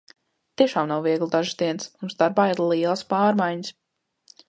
Tiešām 0.61 0.87
nav 0.91 1.03
viegli 1.09 1.27
dažas 1.35 1.59
dienas. 1.61 1.93
Mums 2.01 2.19
darbā 2.25 2.49
ir 2.55 2.65
lielas 2.73 3.07
pārmaiņas. 3.15 3.75